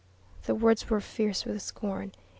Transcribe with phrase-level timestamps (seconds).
[0.47, 2.13] The words were fierce with scorn.